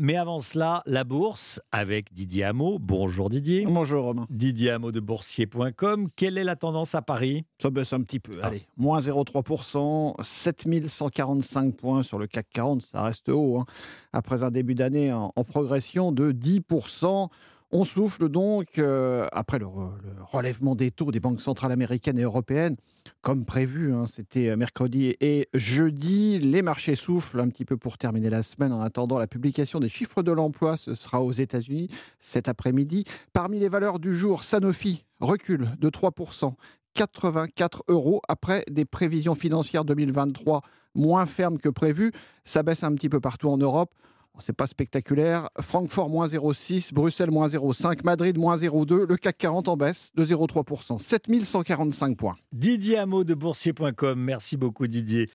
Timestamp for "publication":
29.26-29.80